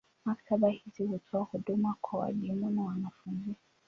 [0.25, 3.55] Maktaba hizi hutoa huduma kwa walimu na wanafunzi.